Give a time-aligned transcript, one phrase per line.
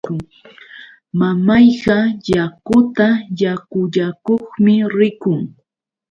[1.19, 1.97] Mamayqa
[2.33, 3.07] yakuta
[3.41, 5.39] yakullakuqmi rikun.